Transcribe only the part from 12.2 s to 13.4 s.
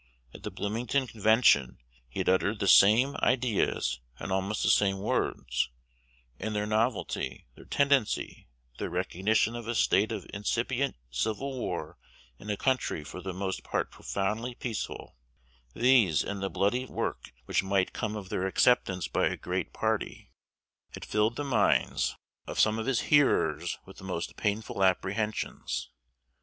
in a country for the